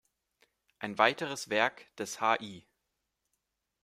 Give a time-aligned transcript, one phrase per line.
[0.79, 2.63] Ein weiteres Werk, des Hl.